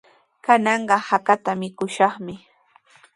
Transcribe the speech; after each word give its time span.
Kananqa 0.45 0.95
hakata 1.09 1.51
mikushaqmi. 1.59 2.33